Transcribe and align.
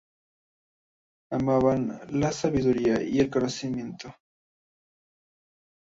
Amaban 1.31 1.93
la 2.09 2.31
sabiduría 2.31 3.03
y 3.03 3.19
el 3.19 3.29
conocimiento. 3.29 4.15